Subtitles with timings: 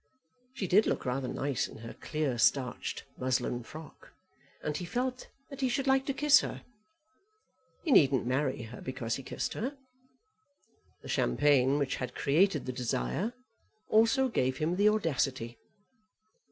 [0.53, 4.13] She did look rather nice in her clear starched muslin frock,
[4.63, 6.63] and he felt that he should like to kiss her.
[7.83, 9.77] He needn't marry her because he kissed her.
[11.03, 13.33] The champagne which had created the desire
[13.89, 15.59] also gave him the audacity.